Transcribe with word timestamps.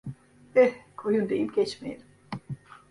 Eh, 0.55 0.73
koyun 0.97 1.29
deyip 1.29 1.55
geçmeyelim. 1.55 2.07